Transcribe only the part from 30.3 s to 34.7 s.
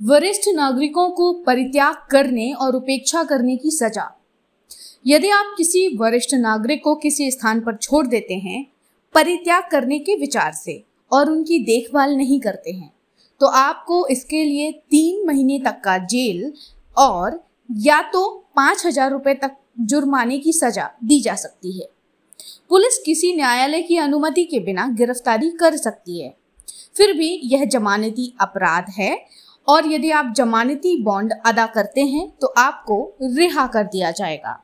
जमानती बॉन्ड अदा करते हैं तो आपको रिहा कर दिया जाएगा।